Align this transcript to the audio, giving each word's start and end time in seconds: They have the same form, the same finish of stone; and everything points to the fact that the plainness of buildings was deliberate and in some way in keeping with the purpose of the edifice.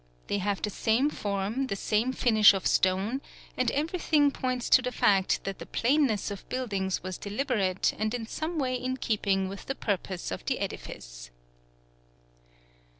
They 0.25 0.39
have 0.39 0.63
the 0.63 0.71
same 0.71 1.11
form, 1.11 1.67
the 1.67 1.75
same 1.75 2.11
finish 2.11 2.55
of 2.55 2.65
stone; 2.65 3.21
and 3.55 3.69
everything 3.69 4.31
points 4.31 4.67
to 4.71 4.81
the 4.81 4.91
fact 4.91 5.43
that 5.43 5.59
the 5.59 5.67
plainness 5.67 6.31
of 6.31 6.49
buildings 6.49 7.03
was 7.03 7.19
deliberate 7.19 7.93
and 7.99 8.11
in 8.15 8.25
some 8.25 8.57
way 8.57 8.73
in 8.73 8.97
keeping 8.97 9.47
with 9.47 9.67
the 9.67 9.75
purpose 9.75 10.31
of 10.31 10.43
the 10.45 10.57
edifice. 10.57 11.29